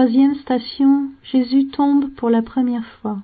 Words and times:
Troisième 0.00 0.36
station, 0.36 1.10
Jésus 1.24 1.68
tombe 1.68 2.14
pour 2.14 2.30
la 2.30 2.40
première 2.40 2.86
fois. 2.86 3.18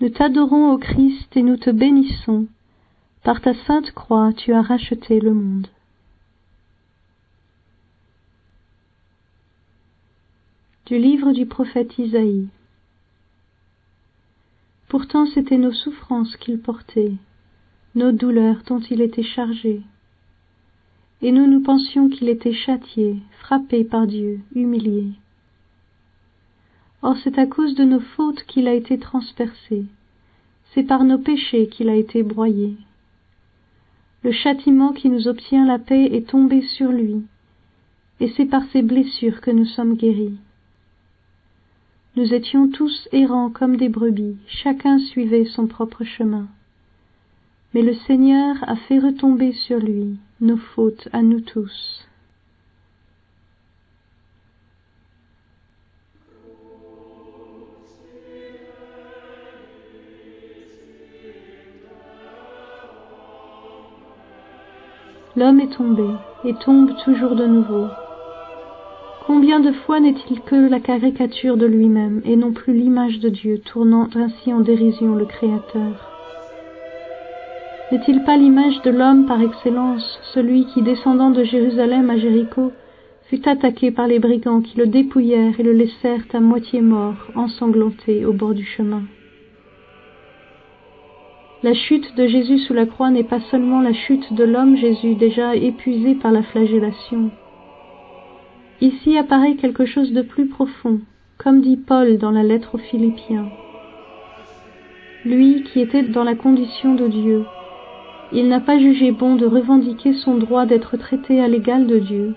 Nous 0.00 0.08
t'adorons, 0.08 0.72
ô 0.72 0.78
Christ, 0.78 1.36
et 1.36 1.44
nous 1.44 1.56
te 1.56 1.70
bénissons. 1.70 2.48
Par 3.22 3.40
ta 3.40 3.54
sainte 3.54 3.92
croix, 3.92 4.32
tu 4.32 4.52
as 4.52 4.62
racheté 4.62 5.20
le 5.20 5.32
monde. 5.32 5.68
Du 10.86 10.98
livre 10.98 11.30
du 11.30 11.46
prophète 11.46 11.96
Isaïe. 11.96 12.48
Pourtant 14.88 15.24
c'étaient 15.26 15.56
nos 15.56 15.72
souffrances 15.72 16.36
qu'il 16.38 16.58
portait, 16.58 17.12
nos 17.94 18.10
douleurs 18.10 18.64
dont 18.66 18.80
il 18.80 19.02
était 19.02 19.22
chargé. 19.22 19.82
Et 21.22 21.32
nous 21.32 21.46
nous 21.46 21.60
pensions 21.60 22.08
qu'il 22.08 22.28
était 22.28 22.52
châtié, 22.52 23.16
frappé 23.40 23.84
par 23.84 24.06
Dieu, 24.06 24.40
humilié. 24.54 25.06
Or 27.02 27.16
c'est 27.22 27.38
à 27.38 27.46
cause 27.46 27.74
de 27.74 27.84
nos 27.84 28.00
fautes 28.00 28.42
qu'il 28.44 28.68
a 28.68 28.74
été 28.74 28.98
transpercé, 28.98 29.84
c'est 30.72 30.82
par 30.82 31.04
nos 31.04 31.18
péchés 31.18 31.68
qu'il 31.68 31.88
a 31.88 31.94
été 31.94 32.22
broyé. 32.22 32.76
Le 34.22 34.32
châtiment 34.32 34.92
qui 34.92 35.08
nous 35.08 35.28
obtient 35.28 35.66
la 35.66 35.78
paix 35.78 36.04
est 36.12 36.28
tombé 36.28 36.62
sur 36.62 36.92
lui, 36.92 37.22
et 38.20 38.28
c'est 38.36 38.46
par 38.46 38.62
ses 38.70 38.82
blessures 38.82 39.40
que 39.40 39.50
nous 39.50 39.64
sommes 39.64 39.96
guéris. 39.96 40.38
Nous 42.16 42.34
étions 42.34 42.68
tous 42.68 43.08
errants 43.12 43.50
comme 43.50 43.76
des 43.76 43.88
brebis, 43.88 44.36
chacun 44.46 44.98
suivait 44.98 45.46
son 45.46 45.66
propre 45.66 46.04
chemin. 46.04 46.48
Mais 47.72 47.82
le 47.82 47.94
Seigneur 47.94 48.56
a 48.66 48.74
fait 48.76 48.98
retomber 48.98 49.52
sur 49.52 49.78
lui 49.78 50.18
nos 50.40 50.56
fautes 50.56 51.08
à 51.12 51.22
nous 51.22 51.40
tous. 51.40 52.06
L'homme 65.36 65.60
est 65.60 65.72
tombé 65.72 66.06
et 66.44 66.54
tombe 66.54 66.90
toujours 67.04 67.36
de 67.36 67.46
nouveau. 67.46 67.86
Combien 69.26 69.60
de 69.60 69.70
fois 69.72 70.00
n'est-il 70.00 70.40
que 70.40 70.56
la 70.56 70.80
caricature 70.80 71.56
de 71.56 71.66
lui-même 71.66 72.20
et 72.24 72.34
non 72.34 72.52
plus 72.52 72.74
l'image 72.74 73.20
de 73.20 73.28
Dieu 73.28 73.60
tournant 73.60 74.08
ainsi 74.16 74.52
en 74.52 74.60
dérision 74.60 75.14
le 75.14 75.26
Créateur? 75.26 76.09
N'est-il 77.92 78.22
pas 78.22 78.36
l'image 78.36 78.80
de 78.82 78.90
l'homme 78.90 79.26
par 79.26 79.42
excellence, 79.42 80.20
celui 80.32 80.66
qui, 80.66 80.80
descendant 80.82 81.30
de 81.30 81.42
Jérusalem 81.42 82.08
à 82.08 82.18
Jéricho, 82.18 82.70
fut 83.24 83.48
attaqué 83.48 83.90
par 83.90 84.06
les 84.06 84.20
brigands 84.20 84.60
qui 84.60 84.78
le 84.78 84.86
dépouillèrent 84.86 85.58
et 85.58 85.64
le 85.64 85.72
laissèrent 85.72 86.24
à 86.32 86.38
moitié 86.38 86.82
mort, 86.82 87.16
ensanglanté 87.34 88.24
au 88.24 88.32
bord 88.32 88.54
du 88.54 88.64
chemin? 88.64 89.02
La 91.64 91.74
chute 91.74 92.14
de 92.16 92.26
Jésus 92.28 92.58
sous 92.58 92.74
la 92.74 92.86
croix 92.86 93.10
n'est 93.10 93.24
pas 93.24 93.40
seulement 93.50 93.80
la 93.80 93.92
chute 93.92 94.32
de 94.32 94.44
l'homme 94.44 94.76
Jésus 94.76 95.16
déjà 95.16 95.56
épuisé 95.56 96.14
par 96.14 96.30
la 96.30 96.42
flagellation. 96.42 97.30
Ici 98.80 99.18
apparaît 99.18 99.56
quelque 99.56 99.84
chose 99.84 100.12
de 100.12 100.22
plus 100.22 100.46
profond, 100.46 101.00
comme 101.38 101.60
dit 101.60 101.76
Paul 101.76 102.18
dans 102.18 102.30
la 102.30 102.44
lettre 102.44 102.76
aux 102.76 102.78
Philippiens. 102.78 103.50
Lui 105.24 105.64
qui 105.64 105.80
était 105.80 106.04
dans 106.04 106.24
la 106.24 106.34
condition 106.34 106.94
de 106.94 107.08
Dieu, 107.08 107.44
il 108.32 108.48
n'a 108.48 108.60
pas 108.60 108.78
jugé 108.78 109.10
bon 109.10 109.34
de 109.34 109.46
revendiquer 109.46 110.14
son 110.14 110.36
droit 110.36 110.66
d'être 110.66 110.96
traité 110.96 111.40
à 111.40 111.48
l'égal 111.48 111.86
de 111.86 111.98
Dieu, 111.98 112.34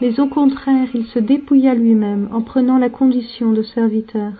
mais 0.00 0.18
au 0.18 0.26
contraire 0.26 0.88
il 0.94 1.04
se 1.06 1.18
dépouilla 1.18 1.74
lui-même 1.74 2.28
en 2.32 2.40
prenant 2.40 2.78
la 2.78 2.88
condition 2.88 3.52
de 3.52 3.62
serviteur. 3.62 4.32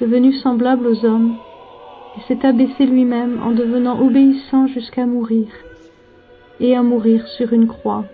Devenu 0.00 0.32
semblable 0.32 0.86
aux 0.86 1.04
hommes, 1.04 1.36
il 2.16 2.22
s'est 2.22 2.46
abaissé 2.46 2.86
lui-même 2.86 3.40
en 3.42 3.50
devenant 3.50 4.00
obéissant 4.00 4.66
jusqu'à 4.68 5.06
mourir, 5.06 5.48
et 6.60 6.76
à 6.76 6.82
mourir 6.82 7.26
sur 7.26 7.52
une 7.52 7.66
croix. 7.66 8.04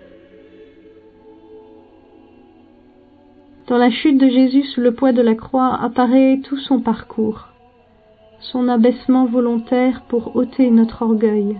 Dans 3.67 3.77
la 3.77 3.91
chute 3.91 4.17
de 4.17 4.27
Jésus 4.27 4.63
sous 4.63 4.81
le 4.81 4.93
poids 4.93 5.13
de 5.13 5.21
la 5.21 5.35
croix 5.35 5.75
apparaît 5.81 6.41
tout 6.43 6.57
son 6.57 6.81
parcours, 6.81 7.50
son 8.41 8.67
abaissement 8.67 9.25
volontaire 9.25 10.01
pour 10.07 10.35
ôter 10.35 10.69
notre 10.69 11.01
orgueil. 11.01 11.57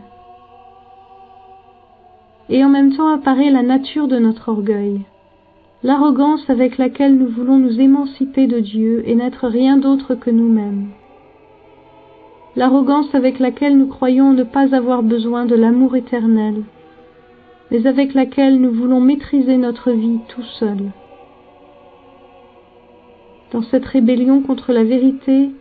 Et 2.50 2.64
en 2.66 2.70
même 2.70 2.96
temps 2.96 3.10
apparaît 3.10 3.50
la 3.50 3.64
nature 3.64 4.08
de 4.08 4.20
notre 4.20 4.50
orgueil, 4.50 5.02
l'arrogance 5.84 6.50
avec 6.50 6.78
laquelle 6.78 7.18
nous 7.18 7.30
voulons 7.30 7.58
nous 7.58 7.80
émanciper 7.80 8.48
de 8.48 8.60
Dieu 8.60 9.04
et 9.08 9.16
n'être 9.16 9.48
rien 9.48 9.78
d'autre 9.78 10.16
que 10.16 10.30
nous-mêmes 10.30 10.90
l'arrogance 12.56 13.14
avec 13.16 13.40
laquelle 13.40 13.78
nous 13.78 13.88
croyons 13.88 14.34
ne 14.34 14.44
pas 14.44 14.76
avoir 14.76 15.04
besoin 15.04 15.46
de 15.46 15.56
l'amour 15.56 15.96
éternel, 15.96 16.64
mais 17.70 17.88
avec 17.88 18.14
laquelle 18.14 18.60
nous 18.60 18.72
voulons 18.72 19.00
maîtriser 19.00 19.58
notre 19.58 19.92
vie 19.92 20.20
tout 20.28 20.44
seuls. 20.60 20.92
Dans 23.54 23.62
cette 23.64 23.86
rébellion 23.86 24.42
contre 24.42 24.72
la 24.74 24.84
vérité, 24.84 25.52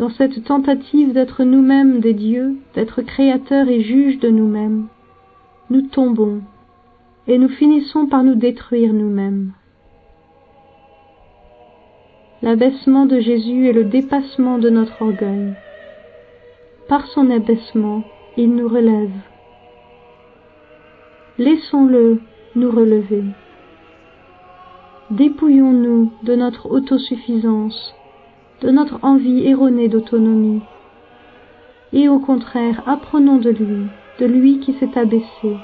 dans 0.00 0.08
cette 0.08 0.44
tentative 0.44 1.12
d'être 1.12 1.44
nous-mêmes 1.44 2.00
des 2.00 2.14
dieux, 2.14 2.56
d'être 2.74 3.02
créateurs 3.02 3.68
et 3.68 3.82
juges 3.82 4.18
de 4.18 4.30
nous-mêmes, 4.30 4.86
nous 5.68 5.82
tombons 5.82 6.40
et 7.28 7.36
nous 7.36 7.50
finissons 7.50 8.06
par 8.06 8.24
nous 8.24 8.34
détruire 8.34 8.94
nous-mêmes. 8.94 9.52
L'abaissement 12.40 13.04
de 13.04 13.20
Jésus 13.20 13.68
est 13.68 13.74
le 13.74 13.84
dépassement 13.84 14.56
de 14.56 14.70
notre 14.70 15.02
orgueil. 15.02 15.52
Par 16.88 17.06
son 17.08 17.30
abaissement, 17.30 18.02
il 18.38 18.54
nous 18.54 18.68
relève. 18.68 19.12
Laissons-le 21.36 22.22
nous 22.56 22.70
relever. 22.70 23.24
Dépouillons-nous 25.10 26.10
de 26.22 26.34
notre 26.36 26.70
autosuffisance, 26.70 27.94
de 28.62 28.70
notre 28.70 28.98
envie 29.02 29.46
erronée 29.46 29.88
d'autonomie, 29.88 30.60
et 31.92 32.08
au 32.08 32.18
contraire 32.18 32.82
apprenons 32.86 33.38
de 33.38 33.50
lui, 33.50 33.86
de 34.18 34.26
lui 34.26 34.60
qui 34.60 34.74
s'est 34.74 34.98
abaissé, 34.98 35.56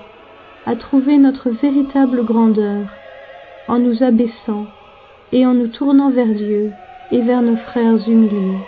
à 0.67 0.77
trouver 0.77 1.19
notre 1.19 1.51
véritable 1.51 2.25
grandeur 2.25 2.89
en 3.69 3.79
nous 3.79 4.03
abaissant 4.03 4.67
et 5.33 5.47
en 5.47 5.55
nous 5.55 5.69
tournant 5.69 6.11
vers 6.11 6.27
Dieu 6.27 6.73
et 7.11 7.21
vers 7.23 7.43
nos 7.43 7.56
frères 7.56 8.09
humiliés. 8.09 8.59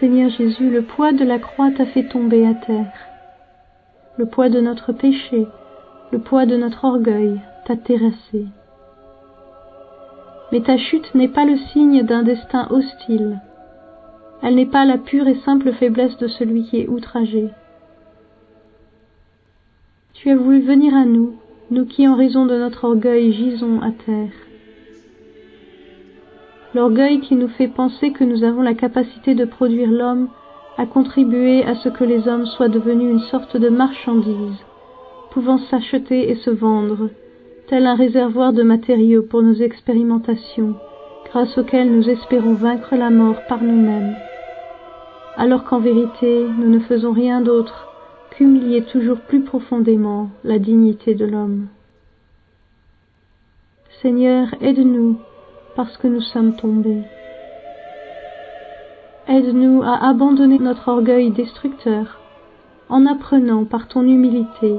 Seigneur 0.00 0.30
Jésus, 0.30 0.70
le 0.70 0.82
poids 0.82 1.12
de 1.12 1.24
la 1.24 1.38
croix 1.38 1.70
t'a 1.70 1.86
fait 1.86 2.02
tomber 2.02 2.46
à 2.46 2.54
terre. 2.54 2.92
Le 4.18 4.26
poids 4.26 4.50
de 4.50 4.60
notre 4.60 4.92
péché, 4.92 5.46
le 6.14 6.20
poids 6.20 6.46
de 6.46 6.56
notre 6.56 6.84
orgueil 6.84 7.40
t'a 7.66 7.74
terrassé. 7.74 8.46
Mais 10.52 10.60
ta 10.60 10.78
chute 10.78 11.12
n'est 11.16 11.34
pas 11.36 11.44
le 11.44 11.56
signe 11.72 12.04
d'un 12.04 12.22
destin 12.22 12.68
hostile. 12.70 13.40
Elle 14.40 14.54
n'est 14.54 14.64
pas 14.76 14.84
la 14.84 14.96
pure 14.96 15.26
et 15.26 15.40
simple 15.44 15.72
faiblesse 15.72 16.16
de 16.18 16.28
celui 16.28 16.66
qui 16.66 16.78
est 16.78 16.86
outragé. 16.86 17.48
Tu 20.12 20.30
as 20.30 20.36
voulu 20.36 20.60
venir 20.60 20.94
à 20.94 21.04
nous, 21.04 21.34
nous 21.72 21.84
qui 21.84 22.06
en 22.06 22.14
raison 22.14 22.46
de 22.46 22.56
notre 22.56 22.84
orgueil 22.84 23.32
gisons 23.32 23.82
à 23.82 23.90
terre 23.90 24.30
l'orgueil 26.74 27.20
qui 27.20 27.36
nous 27.36 27.48
fait 27.48 27.68
penser 27.68 28.12
que 28.12 28.24
nous 28.24 28.42
avons 28.42 28.62
la 28.62 28.74
capacité 28.74 29.34
de 29.36 29.44
produire 29.44 29.90
l'homme 29.90 30.28
a 30.76 30.86
contribué 30.86 31.64
à 31.64 31.76
ce 31.76 31.88
que 31.88 32.02
les 32.02 32.26
hommes 32.26 32.46
soient 32.46 32.68
devenus 32.68 33.12
une 33.12 33.28
sorte 33.30 33.56
de 33.56 33.68
marchandises, 33.68 34.64
pouvant 35.34 35.58
s'acheter 35.58 36.30
et 36.30 36.36
se 36.36 36.50
vendre, 36.50 37.10
tel 37.66 37.86
un 37.86 37.96
réservoir 37.96 38.52
de 38.52 38.62
matériaux 38.62 39.24
pour 39.24 39.42
nos 39.42 39.54
expérimentations, 39.54 40.76
grâce 41.26 41.58
auxquelles 41.58 41.90
nous 41.90 42.08
espérons 42.08 42.54
vaincre 42.54 42.94
la 42.94 43.10
mort 43.10 43.44
par 43.48 43.60
nous-mêmes, 43.60 44.14
alors 45.36 45.64
qu'en 45.64 45.80
vérité 45.80 46.46
nous 46.56 46.70
ne 46.70 46.78
faisons 46.78 47.10
rien 47.10 47.40
d'autre 47.40 47.88
qu'humilier 48.30 48.82
toujours 48.82 49.18
plus 49.22 49.40
profondément 49.40 50.30
la 50.44 50.60
dignité 50.60 51.16
de 51.16 51.24
l'homme. 51.24 51.66
Seigneur, 54.02 54.54
aide-nous 54.60 55.16
parce 55.74 55.96
que 55.96 56.06
nous 56.06 56.20
sommes 56.20 56.54
tombés. 56.54 57.02
Aide-nous 59.26 59.82
à 59.82 60.08
abandonner 60.08 60.60
notre 60.60 60.86
orgueil 60.86 61.32
destructeur 61.32 62.20
en 62.88 63.04
apprenant 63.06 63.64
par 63.64 63.88
ton 63.88 64.02
humilité 64.02 64.78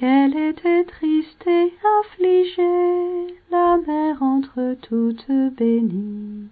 Qu'elle 0.00 0.34
était 0.34 0.84
triste 0.84 1.46
et 1.46 1.74
affligée, 2.00 3.34
la 3.50 3.76
mère 3.86 4.22
entre 4.22 4.74
toutes 4.80 5.30
bénies, 5.58 6.48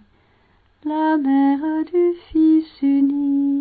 la 0.85 1.17
mère 1.17 1.83
du 1.91 2.13
Fils 2.31 2.67
uni 2.83 3.58